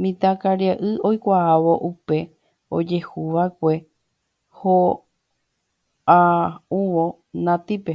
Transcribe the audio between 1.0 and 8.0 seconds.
oikuaávo upe ojehuva'ekue oha'uvõ Natípe